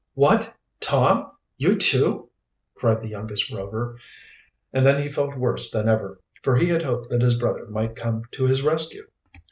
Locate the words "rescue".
8.63-9.05